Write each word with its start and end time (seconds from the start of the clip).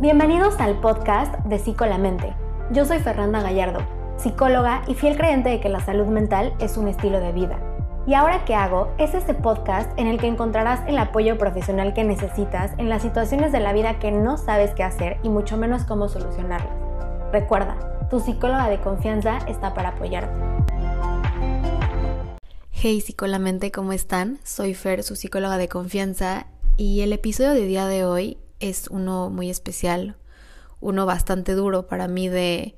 Bienvenidos 0.00 0.60
al 0.60 0.78
podcast 0.78 1.34
de 1.46 1.58
Psicolamente. 1.58 2.32
Yo 2.70 2.84
soy 2.84 3.00
Fernanda 3.00 3.42
Gallardo, 3.42 3.80
psicóloga 4.16 4.84
y 4.86 4.94
fiel 4.94 5.16
creyente 5.16 5.48
de 5.48 5.58
que 5.58 5.68
la 5.68 5.84
salud 5.84 6.06
mental 6.06 6.54
es 6.60 6.76
un 6.76 6.86
estilo 6.86 7.18
de 7.18 7.32
vida. 7.32 7.58
Y 8.06 8.14
ahora 8.14 8.44
que 8.44 8.54
hago 8.54 8.94
es 8.98 9.14
este 9.14 9.34
podcast 9.34 9.90
en 9.98 10.06
el 10.06 10.20
que 10.20 10.28
encontrarás 10.28 10.86
el 10.86 10.98
apoyo 10.98 11.36
profesional 11.36 11.94
que 11.94 12.04
necesitas 12.04 12.70
en 12.78 12.88
las 12.88 13.02
situaciones 13.02 13.50
de 13.50 13.58
la 13.58 13.72
vida 13.72 13.98
que 13.98 14.12
no 14.12 14.36
sabes 14.36 14.70
qué 14.70 14.84
hacer 14.84 15.16
y 15.24 15.30
mucho 15.30 15.56
menos 15.56 15.82
cómo 15.82 16.08
solucionarlas. 16.08 16.72
Recuerda, 17.32 18.06
tu 18.08 18.20
psicóloga 18.20 18.68
de 18.68 18.80
confianza 18.80 19.38
está 19.48 19.74
para 19.74 19.88
apoyarte. 19.88 20.32
Hey 22.70 23.00
psicolamente, 23.00 23.72
¿cómo 23.72 23.92
están? 23.92 24.38
Soy 24.44 24.74
Fer, 24.74 25.02
su 25.02 25.16
psicóloga 25.16 25.58
de 25.58 25.68
confianza, 25.68 26.46
y 26.76 27.00
el 27.00 27.12
episodio 27.12 27.50
de 27.50 27.66
día 27.66 27.86
de 27.86 28.04
hoy 28.04 28.38
es 28.60 28.88
uno 28.88 29.30
muy 29.30 29.50
especial, 29.50 30.16
uno 30.80 31.06
bastante 31.06 31.52
duro 31.52 31.86
para 31.86 32.08
mí 32.08 32.28
de, 32.28 32.74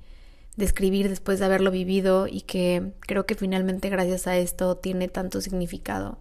de 0.57 0.65
escribir 0.65 1.09
después 1.09 1.39
de 1.39 1.45
haberlo 1.45 1.71
vivido 1.71 2.27
y 2.27 2.43
que 2.43 2.93
creo 3.01 3.27
que 3.27 3.35
finalmente 3.35 3.89
gracias 3.89 4.27
a 4.27 4.37
esto 4.37 4.77
tiene 4.77 5.09
tanto 5.09 5.41
significado. 5.41 6.19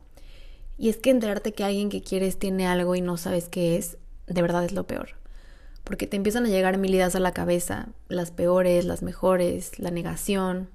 Y 0.77 0.89
es 0.89 0.97
que 0.97 1.09
enterarte 1.09 1.53
que 1.53 1.63
alguien 1.63 1.89
que 1.89 2.01
quieres 2.01 2.39
tiene 2.39 2.65
algo 2.65 2.95
y 2.95 3.01
no 3.01 3.17
sabes 3.17 3.49
qué 3.49 3.75
es, 3.75 3.97
de 4.27 4.41
verdad 4.41 4.63
es 4.63 4.71
lo 4.71 4.87
peor. 4.87 5.09
Porque 5.83 6.07
te 6.07 6.17
empiezan 6.17 6.45
a 6.45 6.49
llegar 6.49 6.77
mil 6.77 6.93
ideas 6.93 7.15
a 7.15 7.19
la 7.19 7.33
cabeza, 7.33 7.89
las 8.07 8.31
peores, 8.31 8.85
las 8.85 9.01
mejores, 9.01 9.77
la 9.79 9.91
negación, 9.91 10.69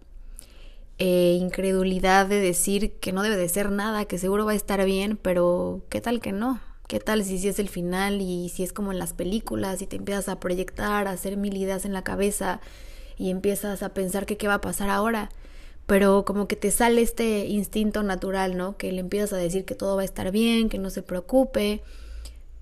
e 0.98 1.38
incredulidad 1.40 2.26
de 2.26 2.40
decir 2.40 2.92
que 2.98 3.12
no 3.12 3.22
debe 3.22 3.36
de 3.36 3.48
ser 3.48 3.70
nada, 3.70 4.04
que 4.04 4.18
seguro 4.18 4.44
va 4.44 4.52
a 4.52 4.56
estar 4.56 4.84
bien, 4.84 5.16
pero 5.16 5.82
¿qué 5.88 6.00
tal 6.00 6.20
que 6.20 6.32
no? 6.32 6.60
¿Qué 6.86 7.00
tal 7.00 7.24
si, 7.24 7.38
si 7.38 7.48
es 7.48 7.58
el 7.58 7.70
final 7.70 8.20
y 8.20 8.50
si 8.50 8.62
es 8.62 8.72
como 8.74 8.92
en 8.92 8.98
las 8.98 9.14
películas 9.14 9.80
y 9.80 9.86
te 9.86 9.96
empiezas 9.96 10.28
a 10.28 10.38
proyectar, 10.38 11.08
a 11.08 11.12
hacer 11.12 11.36
mil 11.38 11.56
ideas 11.56 11.86
en 11.86 11.94
la 11.94 12.04
cabeza 12.04 12.60
y 13.16 13.30
empiezas 13.30 13.82
a 13.82 13.94
pensar 13.94 14.26
que 14.26 14.36
qué 14.36 14.48
va 14.48 14.54
a 14.54 14.60
pasar 14.60 14.90
ahora? 14.90 15.30
Pero 15.86 16.24
como 16.26 16.46
que 16.46 16.56
te 16.56 16.70
sale 16.70 17.00
este 17.02 17.46
instinto 17.46 18.02
natural, 18.02 18.56
¿no? 18.56 18.76
Que 18.76 18.92
le 18.92 19.00
empiezas 19.00 19.32
a 19.34 19.36
decir 19.38 19.64
que 19.64 19.74
todo 19.74 19.96
va 19.96 20.02
a 20.02 20.04
estar 20.06 20.30
bien, 20.30 20.68
que 20.68 20.78
no 20.78 20.90
se 20.90 21.02
preocupe. 21.02 21.82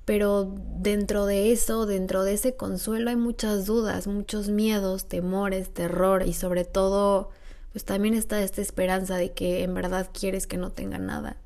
Pero 0.05 0.53
dentro 0.79 1.27
de 1.27 1.53
eso, 1.53 1.87
dentro 1.87 2.25
de 2.25 2.35
ese 2.35 2.55
consuelo 2.55 3.11
hay 3.11 3.17
muchas 3.17 3.67
dudas, 3.67 4.07
muchos 4.07 4.49
miedos, 4.49 5.07
temores, 5.07 5.71
terror 5.71 6.25
y 6.27 6.33
sobre 6.33 6.65
todo, 6.65 7.31
pues 7.73 7.85
también 7.85 8.15
está 8.15 8.43
esta 8.43 8.61
esperanza 8.61 9.17
de 9.17 9.33
que 9.33 9.63
en 9.63 9.75
verdad 9.75 10.11
quieres 10.13 10.47
que 10.47 10.57
no 10.57 10.71
tenga 10.71 10.99
nada. 10.99 11.37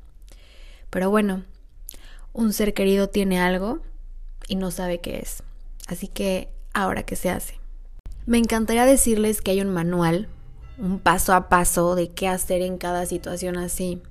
Pero 0.88 1.10
bueno, 1.10 1.44
un 2.36 2.52
ser 2.52 2.74
querido 2.74 3.08
tiene 3.08 3.40
algo 3.40 3.80
y 4.46 4.56
no 4.56 4.70
sabe 4.70 5.00
qué 5.00 5.18
es. 5.18 5.42
Así 5.88 6.06
que, 6.06 6.50
ahora 6.74 7.02
qué 7.02 7.16
se 7.16 7.30
hace. 7.30 7.58
Me 8.26 8.36
encantaría 8.36 8.84
decirles 8.84 9.40
que 9.40 9.52
hay 9.52 9.62
un 9.62 9.70
manual, 9.70 10.28
un 10.78 10.98
paso 10.98 11.32
a 11.32 11.48
paso 11.48 11.94
de 11.94 12.10
qué 12.10 12.28
hacer 12.28 12.60
en 12.60 12.76
cada 12.76 13.06
situación 13.06 13.56
así. 13.56 14.02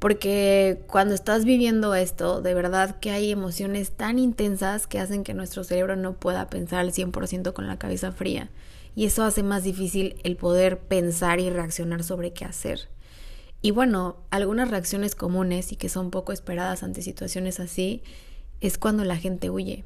Porque 0.00 0.82
cuando 0.88 1.14
estás 1.14 1.44
viviendo 1.44 1.94
esto, 1.94 2.42
de 2.42 2.52
verdad 2.52 2.98
que 2.98 3.12
hay 3.12 3.30
emociones 3.30 3.92
tan 3.92 4.18
intensas 4.18 4.88
que 4.88 4.98
hacen 4.98 5.22
que 5.22 5.32
nuestro 5.32 5.62
cerebro 5.62 5.94
no 5.94 6.14
pueda 6.14 6.50
pensar 6.50 6.80
al 6.80 6.92
100% 6.92 7.52
con 7.52 7.68
la 7.68 7.78
cabeza 7.78 8.10
fría. 8.10 8.50
Y 8.96 9.06
eso 9.06 9.22
hace 9.22 9.44
más 9.44 9.62
difícil 9.62 10.16
el 10.24 10.36
poder 10.36 10.78
pensar 10.80 11.38
y 11.38 11.50
reaccionar 11.50 12.02
sobre 12.02 12.32
qué 12.32 12.44
hacer. 12.44 12.88
Y 13.62 13.70
bueno, 13.70 14.16
algunas 14.30 14.70
reacciones 14.70 15.14
comunes 15.14 15.72
y 15.72 15.76
que 15.76 15.88
son 15.88 16.10
poco 16.10 16.32
esperadas 16.32 16.82
ante 16.82 17.02
situaciones 17.02 17.58
así 17.60 18.02
es 18.60 18.78
cuando 18.78 19.04
la 19.04 19.16
gente 19.16 19.50
huye. 19.50 19.84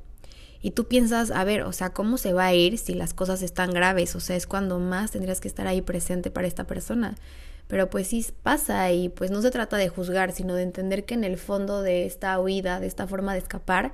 Y 0.63 0.73
tú 0.73 0.87
piensas, 0.87 1.31
a 1.31 1.43
ver, 1.45 1.63
o 1.63 1.73
sea, 1.73 1.91
¿cómo 1.91 2.19
se 2.19 2.33
va 2.33 2.47
a 2.47 2.55
ir 2.55 2.77
si 2.77 2.95
las 2.95 3.15
cosas 3.15 3.41
están 3.41 3.71
graves? 3.71 4.15
O 4.15 4.21
sea, 4.21 4.37
es 4.37 4.47
cuando 4.47 4.79
más 4.79 5.11
tendrías 5.11 5.41
que 5.41 5.49
estar 5.49 5.67
ahí 5.67 5.81
presente 5.81 6.31
para 6.31 6.47
esta 6.47 6.67
persona. 6.67 7.17
Pero 7.67 7.89
pues 7.89 8.09
sí 8.09 8.27
pasa 8.43 8.91
y 8.93 9.09
pues 9.09 9.31
no 9.31 9.41
se 9.43 9.51
trata 9.51 9.77
de 9.77 9.89
juzgar, 9.89 10.33
sino 10.33 10.55
de 10.55 10.65
entender 10.65 11.05
que 11.05 11.15
en 11.15 11.25
el 11.25 11.39
fondo 11.39 11.83
de 11.83 12.05
esta 12.05 12.39
huida, 12.39 12.81
de 12.81 12.89
esta 12.89 13.07
forma 13.07 13.33
de 13.33 13.39
escapar, 13.39 13.93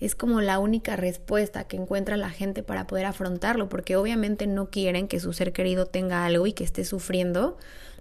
es 0.00 0.14
como 0.14 0.40
la 0.40 0.58
única 0.58 0.96
respuesta 0.96 1.64
que 1.64 1.76
encuentra 1.76 2.16
la 2.16 2.30
gente 2.30 2.62
para 2.62 2.86
poder 2.86 3.06
afrontarlo, 3.06 3.68
porque 3.68 3.96
obviamente 3.96 4.46
no 4.46 4.70
quieren 4.70 5.08
que 5.08 5.20
su 5.20 5.32
ser 5.32 5.52
querido 5.52 5.86
tenga 5.86 6.24
algo 6.24 6.46
y 6.46 6.52
que 6.52 6.64
esté 6.64 6.84
sufriendo, 6.84 7.58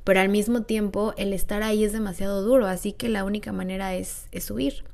pero 0.08 0.22
al 0.22 0.30
mismo 0.30 0.62
tiempo 0.62 1.14
el 1.18 1.34
estar 1.34 1.64
ahí 1.64 1.84
es 1.84 1.92
demasiado 1.92 2.42
duro, 2.42 2.66
así 2.66 2.94
que 2.94 3.10
la 3.10 3.26
única 3.26 3.52
manera 3.52 3.94
es, 3.94 4.30
huir. 4.50 4.86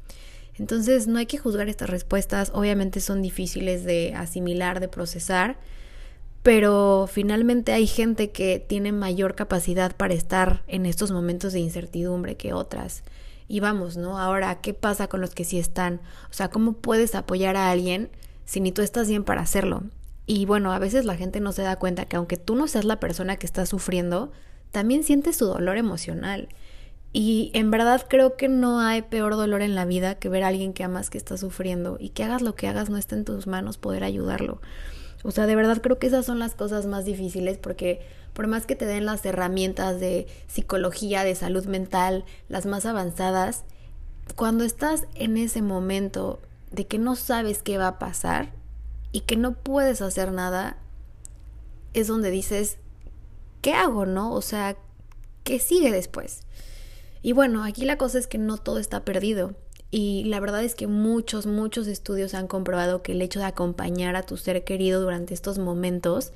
Entonces 0.57 1.05
no 1.05 1.19
hay 1.19 1.27
que 1.27 1.37
juzgar 1.37 1.69
estas 1.69 1.91
respuestas, 1.91 2.49
obviamente 2.51 2.99
son 2.99 3.21
difíciles 3.21 3.83
de 3.83 4.15
asimilar, 4.15 4.79
de 4.79 4.87
procesar, 4.87 5.59
pero 6.41 7.07
finalmente 7.07 7.73
hay 7.73 7.85
gente 7.85 8.31
que 8.31 8.57
tiene 8.57 8.91
mayor 8.91 9.35
capacidad 9.35 9.95
para 9.95 10.15
estar 10.15 10.63
en 10.65 10.87
estos 10.87 11.11
momentos 11.11 11.53
de 11.53 11.59
incertidumbre 11.59 12.35
que 12.35 12.53
otras. 12.53 13.03
Y 13.47 13.59
vamos, 13.59 13.97
¿no? 13.97 14.17
Ahora, 14.17 14.61
¿qué 14.61 14.73
pasa 14.73 15.09
con 15.09 15.21
los 15.21 15.35
que 15.35 15.43
sí 15.43 15.59
están? 15.59 16.01
O 16.31 16.33
sea, 16.33 16.49
¿cómo 16.49 16.73
puedes 16.73 17.13
apoyar 17.13 17.55
a 17.55 17.69
alguien 17.69 18.09
si 18.45 18.61
ni 18.61 18.71
tú 18.71 18.81
estás 18.81 19.07
bien 19.07 19.23
para 19.23 19.41
hacerlo? 19.41 19.83
Y 20.25 20.47
bueno, 20.47 20.73
a 20.73 20.79
veces 20.79 21.05
la 21.05 21.17
gente 21.17 21.39
no 21.39 21.51
se 21.51 21.61
da 21.61 21.75
cuenta 21.75 22.05
que 22.05 22.15
aunque 22.15 22.37
tú 22.37 22.55
no 22.55 22.67
seas 22.67 22.85
la 22.85 22.99
persona 22.99 23.35
que 23.35 23.45
está 23.45 23.67
sufriendo, 23.67 24.31
también 24.73 25.03
sientes 25.03 25.37
su 25.37 25.45
dolor 25.45 25.77
emocional. 25.77 26.49
Y 27.13 27.51
en 27.53 27.69
verdad 27.69 28.05
creo 28.09 28.35
que 28.35 28.49
no 28.49 28.79
hay 28.79 29.03
peor 29.03 29.35
dolor 29.35 29.61
en 29.61 29.75
la 29.75 29.85
vida 29.85 30.15
que 30.15 30.29
ver 30.29 30.43
a 30.43 30.47
alguien 30.47 30.73
que 30.73 30.83
amas 30.83 31.11
que 31.11 31.19
está 31.19 31.37
sufriendo 31.37 31.97
y 31.99 32.09
que 32.09 32.23
hagas 32.23 32.41
lo 32.41 32.55
que 32.55 32.67
hagas 32.67 32.89
no 32.89 32.97
está 32.97 33.15
en 33.15 33.23
tus 33.23 33.45
manos 33.45 33.77
poder 33.77 34.03
ayudarlo. 34.03 34.59
O 35.23 35.29
sea, 35.29 35.45
de 35.45 35.55
verdad 35.55 35.79
creo 35.79 35.99
que 35.99 36.07
esas 36.07 36.25
son 36.25 36.39
las 36.39 36.55
cosas 36.55 36.87
más 36.87 37.05
difíciles 37.05 37.59
porque 37.59 38.01
por 38.33 38.47
más 38.47 38.65
que 38.65 38.75
te 38.75 38.87
den 38.87 39.05
las 39.05 39.23
herramientas 39.27 39.99
de 39.99 40.25
psicología, 40.47 41.23
de 41.23 41.35
salud 41.35 41.65
mental, 41.67 42.25
las 42.49 42.65
más 42.65 42.87
avanzadas, 42.87 43.65
cuando 44.35 44.63
estás 44.63 45.05
en 45.13 45.37
ese 45.37 45.61
momento 45.61 46.39
de 46.71 46.87
que 46.87 46.97
no 46.97 47.15
sabes 47.15 47.61
qué 47.61 47.77
va 47.77 47.89
a 47.89 47.99
pasar 47.99 48.51
y 49.11 49.19
que 49.21 49.37
no 49.37 49.53
puedes 49.53 50.01
hacer 50.01 50.31
nada, 50.31 50.77
es 51.93 52.07
donde 52.07 52.31
dices, 52.31 52.79
¿qué 53.63 53.73
hago, 53.73 54.05
no? 54.05 54.33
O 54.33 54.41
sea, 54.41 54.77
¿qué 55.43 55.57
sigue 55.57 55.89
después? 55.89 56.41
Y 57.23 57.31
bueno, 57.31 57.63
aquí 57.63 57.85
la 57.85 57.97
cosa 57.97 58.19
es 58.19 58.27
que 58.27 58.37
no 58.37 58.57
todo 58.57 58.77
está 58.77 59.05
perdido. 59.05 59.55
Y 59.89 60.25
la 60.25 60.39
verdad 60.41 60.63
es 60.63 60.75
que 60.75 60.87
muchos, 60.87 61.45
muchos 61.45 61.87
estudios 61.87 62.33
han 62.33 62.47
comprobado 62.47 63.01
que 63.01 63.13
el 63.13 63.21
hecho 63.21 63.39
de 63.39 63.45
acompañar 63.45 64.17
a 64.17 64.23
tu 64.23 64.35
ser 64.35 64.65
querido 64.65 65.01
durante 65.01 65.33
estos 65.33 65.59
momentos 65.59 66.33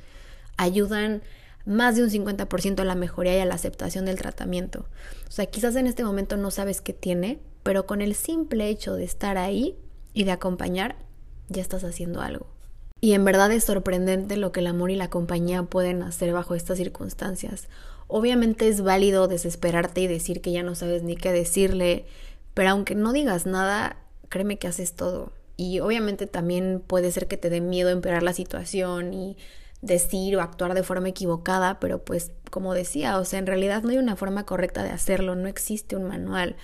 ayudan 0.55 1.21
más 1.65 1.97
de 1.97 2.03
un 2.03 2.09
50% 2.09 2.79
a 2.79 2.85
la 2.85 2.95
mejoría 2.95 3.35
y 3.35 3.39
a 3.41 3.45
la 3.45 3.55
aceptación 3.55 4.05
del 4.05 4.17
tratamiento. 4.17 4.85
O 5.27 5.31
sea, 5.31 5.47
quizás 5.47 5.75
en 5.75 5.87
este 5.87 6.05
momento 6.05 6.37
no 6.37 6.49
sabes 6.49 6.79
qué 6.79 6.93
tiene, 6.93 7.41
pero 7.63 7.85
con 7.85 8.01
el 8.01 8.15
simple 8.15 8.69
hecho 8.69 8.93
de 8.93 9.03
estar 9.03 9.37
ahí 9.37 9.75
y 10.13 10.23
de 10.23 10.31
acompañar, 10.31 10.95
ya 11.49 11.61
estás 11.61 11.83
haciendo 11.83 12.21
algo. 12.21 12.47
Y 12.99 13.13
en 13.13 13.25
verdad 13.25 13.51
es 13.51 13.63
sorprendente 13.63 14.37
lo 14.37 14.51
que 14.51 14.61
el 14.61 14.67
amor 14.67 14.91
y 14.91 14.95
la 14.95 15.09
compañía 15.09 15.63
pueden 15.63 16.01
hacer 16.01 16.33
bajo 16.33 16.55
estas 16.55 16.77
circunstancias. 16.77 17.67
Obviamente 18.07 18.67
es 18.67 18.81
válido 18.81 19.27
desesperarte 19.27 20.01
y 20.01 20.07
decir 20.07 20.41
que 20.41 20.51
ya 20.51 20.63
no 20.63 20.75
sabes 20.75 21.03
ni 21.03 21.15
qué 21.15 21.31
decirle, 21.31 22.05
pero 22.53 22.69
aunque 22.69 22.95
no 22.95 23.13
digas 23.13 23.45
nada, 23.45 23.97
créeme 24.29 24.57
que 24.57 24.67
haces 24.67 24.93
todo. 24.93 25.31
Y 25.57 25.79
obviamente 25.79 26.27
también 26.27 26.81
puede 26.85 27.11
ser 27.11 27.27
que 27.27 27.37
te 27.37 27.49
dé 27.49 27.61
miedo 27.61 27.89
empeorar 27.89 28.23
la 28.23 28.33
situación 28.33 29.13
y 29.13 29.37
decir 29.81 30.35
o 30.37 30.41
actuar 30.41 30.73
de 30.73 30.83
forma 30.83 31.09
equivocada, 31.09 31.79
pero 31.79 32.03
pues 32.03 32.31
como 32.49 32.73
decía, 32.73 33.17
o 33.19 33.25
sea, 33.25 33.39
en 33.39 33.47
realidad 33.47 33.83
no 33.83 33.89
hay 33.89 33.97
una 33.97 34.15
forma 34.15 34.45
correcta 34.45 34.83
de 34.83 34.89
hacerlo, 34.89 35.35
no 35.35 35.47
existe 35.47 35.95
un 35.95 36.05
manual. 36.05 36.55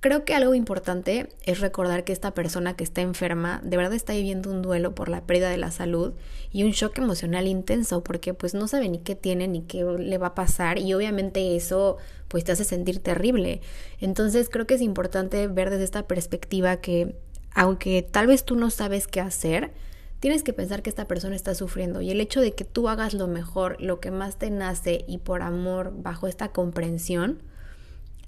Creo 0.00 0.24
que 0.24 0.32
algo 0.32 0.54
importante 0.54 1.28
es 1.44 1.58
recordar 1.58 2.04
que 2.04 2.12
esta 2.12 2.32
persona 2.32 2.76
que 2.76 2.84
está 2.84 3.00
enferma 3.00 3.60
de 3.64 3.76
verdad 3.76 3.94
está 3.94 4.12
viviendo 4.12 4.48
un 4.48 4.62
duelo 4.62 4.94
por 4.94 5.08
la 5.08 5.22
pérdida 5.22 5.50
de 5.50 5.56
la 5.56 5.72
salud 5.72 6.12
y 6.52 6.62
un 6.62 6.70
shock 6.70 6.98
emocional 6.98 7.48
intenso 7.48 8.04
porque 8.04 8.32
pues 8.32 8.54
no 8.54 8.68
sabe 8.68 8.88
ni 8.88 9.00
qué 9.00 9.16
tiene 9.16 9.48
ni 9.48 9.62
qué 9.62 9.82
le 9.82 10.18
va 10.18 10.28
a 10.28 10.34
pasar 10.36 10.78
y 10.78 10.94
obviamente 10.94 11.56
eso 11.56 11.96
pues 12.28 12.44
te 12.44 12.52
hace 12.52 12.62
sentir 12.62 13.00
terrible. 13.00 13.60
Entonces 14.00 14.48
creo 14.48 14.68
que 14.68 14.74
es 14.74 14.82
importante 14.82 15.48
ver 15.48 15.68
desde 15.68 15.84
esta 15.84 16.06
perspectiva 16.06 16.76
que 16.76 17.16
aunque 17.52 18.02
tal 18.08 18.28
vez 18.28 18.44
tú 18.44 18.54
no 18.54 18.70
sabes 18.70 19.08
qué 19.08 19.20
hacer, 19.20 19.72
tienes 20.20 20.44
que 20.44 20.52
pensar 20.52 20.82
que 20.82 20.90
esta 20.90 21.08
persona 21.08 21.34
está 21.34 21.56
sufriendo 21.56 22.02
y 22.02 22.12
el 22.12 22.20
hecho 22.20 22.40
de 22.40 22.54
que 22.54 22.64
tú 22.64 22.88
hagas 22.88 23.14
lo 23.14 23.26
mejor, 23.26 23.80
lo 23.80 23.98
que 23.98 24.12
más 24.12 24.38
te 24.38 24.50
nace 24.50 25.04
y 25.08 25.18
por 25.18 25.42
amor 25.42 25.92
bajo 25.96 26.28
esta 26.28 26.52
comprensión, 26.52 27.42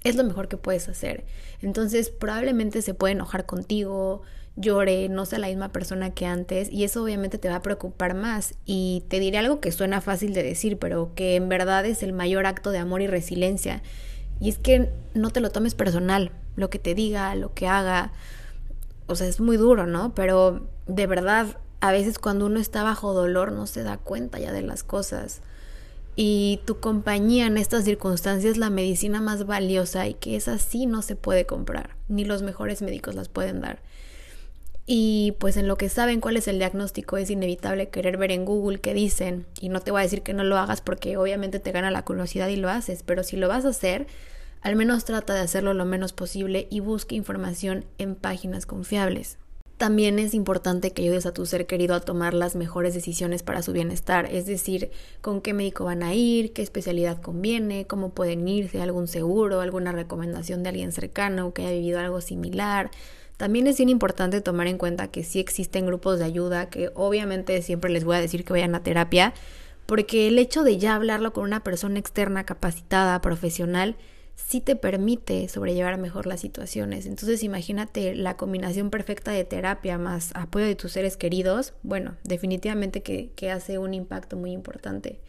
es 0.03 0.15
lo 0.15 0.23
mejor 0.23 0.47
que 0.47 0.57
puedes 0.57 0.89
hacer. 0.89 1.25
Entonces 1.61 2.09
probablemente 2.09 2.81
se 2.81 2.93
puede 2.93 3.13
enojar 3.13 3.45
contigo, 3.45 4.23
llore, 4.55 5.09
no 5.09 5.25
sea 5.25 5.39
la 5.39 5.47
misma 5.47 5.71
persona 5.71 6.13
que 6.13 6.25
antes 6.25 6.69
y 6.71 6.83
eso 6.83 7.03
obviamente 7.03 7.37
te 7.37 7.49
va 7.49 7.55
a 7.57 7.61
preocupar 7.61 8.15
más. 8.15 8.55
Y 8.65 9.03
te 9.09 9.19
diré 9.19 9.37
algo 9.37 9.59
que 9.59 9.71
suena 9.71 10.01
fácil 10.01 10.33
de 10.33 10.43
decir, 10.43 10.77
pero 10.79 11.13
que 11.15 11.35
en 11.35 11.49
verdad 11.49 11.85
es 11.85 12.03
el 12.03 12.13
mayor 12.13 12.45
acto 12.45 12.71
de 12.71 12.79
amor 12.79 13.01
y 13.01 13.07
resiliencia. 13.07 13.81
Y 14.39 14.49
es 14.49 14.57
que 14.57 14.89
no 15.13 15.29
te 15.29 15.39
lo 15.39 15.51
tomes 15.51 15.75
personal, 15.75 16.31
lo 16.55 16.69
que 16.69 16.79
te 16.79 16.95
diga, 16.95 17.35
lo 17.35 17.53
que 17.53 17.67
haga. 17.67 18.11
O 19.07 19.15
sea, 19.15 19.27
es 19.27 19.39
muy 19.39 19.57
duro, 19.57 19.85
¿no? 19.87 20.13
Pero 20.15 20.67
de 20.87 21.07
verdad 21.07 21.57
A 21.81 21.91
veces 21.91 22.19
cuando 22.19 22.45
uno 22.45 22.59
está 22.59 22.83
bajo 22.83 23.13
dolor 23.13 23.51
no 23.51 23.65
se 23.67 23.83
da 23.83 23.97
cuenta 23.97 24.39
ya 24.39 24.51
de 24.51 24.61
las 24.61 24.83
cosas. 24.83 25.41
Y 26.23 26.59
tu 26.65 26.79
compañía 26.79 27.47
en 27.47 27.57
estas 27.57 27.83
circunstancias 27.83 28.51
es 28.51 28.57
la 28.59 28.69
medicina 28.69 29.19
más 29.21 29.47
valiosa 29.47 30.07
y 30.07 30.13
que 30.13 30.35
esa 30.35 30.59
sí 30.59 30.85
no 30.85 31.01
se 31.01 31.15
puede 31.15 31.47
comprar, 31.47 31.95
ni 32.09 32.25
los 32.25 32.43
mejores 32.43 32.83
médicos 32.83 33.15
las 33.15 33.27
pueden 33.27 33.59
dar. 33.59 33.81
Y 34.85 35.33
pues 35.39 35.57
en 35.57 35.67
lo 35.67 35.77
que 35.77 35.89
saben 35.89 36.21
cuál 36.21 36.37
es 36.37 36.47
el 36.47 36.59
diagnóstico 36.59 37.17
es 37.17 37.31
inevitable 37.31 37.89
querer 37.89 38.17
ver 38.17 38.31
en 38.31 38.45
Google 38.45 38.81
qué 38.81 38.93
dicen. 38.93 39.47
Y 39.59 39.69
no 39.69 39.79
te 39.79 39.89
voy 39.89 40.01
a 40.01 40.03
decir 40.03 40.21
que 40.21 40.35
no 40.35 40.43
lo 40.43 40.59
hagas 40.59 40.79
porque 40.79 41.17
obviamente 41.17 41.59
te 41.59 41.71
gana 41.71 41.89
la 41.89 42.05
curiosidad 42.05 42.49
y 42.49 42.55
lo 42.55 42.69
haces, 42.69 43.01
pero 43.01 43.23
si 43.23 43.35
lo 43.35 43.47
vas 43.47 43.65
a 43.65 43.69
hacer, 43.69 44.05
al 44.61 44.75
menos 44.75 45.05
trata 45.05 45.33
de 45.33 45.39
hacerlo 45.39 45.73
lo 45.73 45.85
menos 45.85 46.13
posible 46.13 46.67
y 46.69 46.81
busque 46.81 47.15
información 47.15 47.83
en 47.97 48.13
páginas 48.13 48.67
confiables. 48.67 49.39
También 49.81 50.19
es 50.19 50.35
importante 50.35 50.91
que 50.91 51.01
ayudes 51.01 51.25
a 51.25 51.33
tu 51.33 51.47
ser 51.47 51.65
querido 51.65 51.95
a 51.95 52.01
tomar 52.01 52.35
las 52.35 52.55
mejores 52.55 52.93
decisiones 52.93 53.41
para 53.41 53.63
su 53.63 53.73
bienestar, 53.73 54.27
es 54.31 54.45
decir, 54.45 54.91
con 55.21 55.41
qué 55.41 55.55
médico 55.55 55.85
van 55.85 56.03
a 56.03 56.13
ir, 56.13 56.53
qué 56.53 56.61
especialidad 56.61 57.19
conviene, 57.19 57.87
cómo 57.87 58.11
pueden 58.11 58.47
irse, 58.47 58.79
algún 58.79 59.07
seguro, 59.07 59.59
alguna 59.59 59.91
recomendación 59.91 60.61
de 60.61 60.69
alguien 60.69 60.91
cercano 60.91 61.51
que 61.55 61.63
haya 61.63 61.71
vivido 61.71 61.99
algo 61.99 62.21
similar. 62.21 62.91
También 63.37 63.65
es 63.65 63.77
bien 63.77 63.89
importante 63.89 64.39
tomar 64.39 64.67
en 64.67 64.77
cuenta 64.77 65.07
que 65.07 65.23
sí 65.23 65.39
existen 65.39 65.87
grupos 65.87 66.19
de 66.19 66.25
ayuda, 66.25 66.69
que 66.69 66.91
obviamente 66.93 67.59
siempre 67.63 67.89
les 67.89 68.03
voy 68.03 68.17
a 68.17 68.21
decir 68.21 68.45
que 68.45 68.53
vayan 68.53 68.75
a 68.75 68.83
terapia, 68.83 69.33
porque 69.87 70.27
el 70.27 70.37
hecho 70.37 70.61
de 70.61 70.77
ya 70.77 70.93
hablarlo 70.93 71.33
con 71.33 71.43
una 71.43 71.63
persona 71.63 71.97
externa, 71.97 72.45
capacitada, 72.45 73.19
profesional, 73.19 73.95
sí 74.35 74.61
te 74.61 74.75
permite 74.75 75.47
sobrellevar 75.47 75.97
mejor 75.97 76.27
las 76.27 76.41
situaciones. 76.41 77.05
Entonces 77.05 77.43
imagínate 77.43 78.15
la 78.15 78.37
combinación 78.37 78.89
perfecta 78.89 79.31
de 79.31 79.45
terapia 79.45 79.97
más 79.97 80.31
apoyo 80.35 80.65
de 80.65 80.75
tus 80.75 80.91
seres 80.91 81.17
queridos, 81.17 81.73
bueno, 81.83 82.15
definitivamente 82.23 83.01
que, 83.01 83.31
que 83.35 83.51
hace 83.51 83.77
un 83.77 83.93
impacto 83.93 84.35
muy 84.37 84.51
importante. 84.51 85.19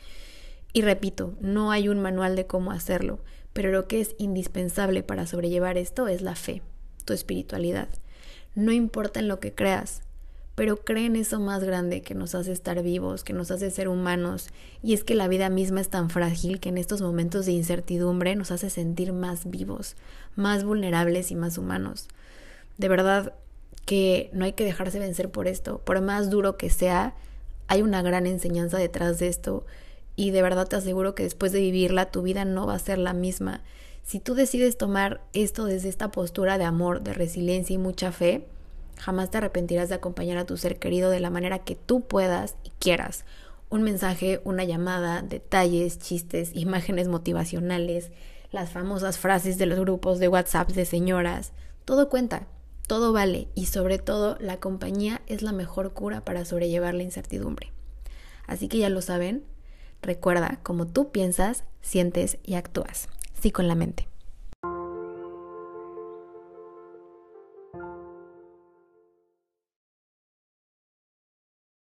Y 0.73 0.83
repito, 0.83 1.35
no 1.41 1.71
hay 1.71 1.89
un 1.89 2.01
manual 2.01 2.35
de 2.35 2.47
cómo 2.47 2.73
hacerlo, 2.73 3.21
pero 3.53 3.71
lo 3.71 3.87
que 3.87 4.01
es 4.01 4.15
indispensable 4.19 5.03
para 5.03 5.27
sobrellevar 5.27 5.77
esto 5.77 6.09
es 6.09 6.23
la 6.23 6.35
fe, 6.35 6.63
tu 7.05 7.13
espiritualidad. 7.13 7.89
No 8.55 8.73
importa 8.73 9.21
en 9.21 9.29
lo 9.29 9.39
que 9.41 9.55
creas, 9.55 10.03
pero 10.55 10.77
cree 10.77 11.07
en 11.07 11.17
eso 11.17 11.41
más 11.41 11.65
grande 11.65 12.03
que 12.03 12.15
nos 12.15 12.35
hace 12.35 12.53
estar 12.53 12.83
vivos, 12.83 13.25
que 13.25 13.33
nos 13.33 13.51
hace 13.51 13.71
ser 13.71 13.89
humanos, 13.89 14.49
y 14.83 14.93
es 14.93 15.03
que 15.03 15.15
la 15.15 15.29
vida 15.29 15.49
misma 15.49 15.81
es 15.81 15.89
tan 15.89 16.11
frágil 16.11 16.61
que 16.61 16.69
en 16.69 16.79
estos 16.79 17.01
momentos 17.01 17.47
de 17.47 17.53
incertidumbre 17.53 18.37
nos 18.37 18.51
hace 18.51 18.69
sentir 18.69 19.13
más 19.13 19.49
vivos, 19.49 19.97
más 20.37 20.65
vulnerables 20.65 21.31
y 21.31 21.37
más 21.37 21.57
humanos. 21.57 22.09
De 22.77 22.89
verdad 22.89 23.35
que 23.87 24.31
no 24.33 24.45
hay 24.45 24.53
que 24.53 24.65
dejarse 24.65 24.99
vencer 24.99 25.31
por 25.31 25.49
esto, 25.49 25.79
por 25.79 26.01
más 26.03 26.31
duro 26.31 26.57
que 26.57 26.71
sea, 26.71 27.15
hay 27.69 27.83
una 27.83 28.03
gran 28.03 28.27
enseñanza 28.27 28.77
detrás 28.77 29.19
de 29.19 29.29
esto, 29.29 29.65
y 30.17 30.31
de 30.31 30.43
verdad 30.43 30.69
te 30.69 30.77
aseguro 30.77 31.15
que 31.15 31.23
después 31.23 31.53
de 31.53 31.61
vivirla 31.61 32.11
tu 32.11 32.21
vida 32.23 32.45
no 32.45 32.67
va 32.67 32.75
a 32.75 32.79
ser 32.79 32.99
la 32.99 33.15
misma. 33.15 33.63
Si 34.05 34.21
tú 34.21 34.35
decides 34.35 34.77
tomar 34.77 35.23
esto 35.33 35.65
desde 35.65 35.89
esta 35.89 36.11
postura 36.11 36.59
de 36.59 36.65
amor, 36.65 37.03
de 37.03 37.15
resiliencia 37.15 37.75
y 37.75 37.79
mucha 37.79 38.13
fe, 38.13 38.45
Jamás 38.99 39.31
te 39.31 39.39
arrepentirás 39.39 39.89
de 39.89 39.95
acompañar 39.95 40.39
a 40.39 40.47
tu 40.47 40.57
ser 40.57 40.79
querido 40.79 41.11
de 41.11 41.21
la 41.21 41.31
manera 41.31 41.61
que 41.61 41.75
tú 41.75 42.03
puedas 42.03 42.57
y 42.65 42.71
quieras. 42.79 43.25
Un 43.69 43.83
mensaje, 43.83 44.41
una 44.45 44.65
llamada, 44.65 45.23
detalles, 45.23 45.99
chistes, 45.99 46.51
imágenes 46.55 47.09
motivacionales, 47.09 48.11
las 48.51 48.71
famosas 48.71 49.19
frases 49.19 49.59
de 49.59 49.67
los 49.67 49.79
grupos 49.79 50.19
de 50.19 50.29
WhatsApp 50.29 50.71
de 50.71 50.85
señoras. 50.85 51.53
Todo 51.85 52.09
cuenta, 52.09 52.47
todo 52.87 53.13
vale 53.13 53.49
y 53.55 53.67
sobre 53.67 53.99
todo 53.99 54.37
la 54.41 54.59
compañía 54.59 55.23
es 55.27 55.43
la 55.43 55.53
mejor 55.53 55.93
cura 55.95 56.25
para 56.25 56.45
sobrellevar 56.45 56.95
la 56.95 57.03
incertidumbre. 57.03 57.73
Así 58.47 58.69
que 58.69 58.79
ya 58.79 58.91
lo 58.91 59.01
saben, 59.01 59.45
recuerda, 60.03 60.59
como 60.63 60.87
tú 60.87 61.11
piensas, 61.11 61.65
sientes 61.81 62.39
y 62.45 62.55
actúas. 62.55 63.09
Sí 63.41 63.51
con 63.51 63.69
la 63.69 63.75
mente. 63.75 64.12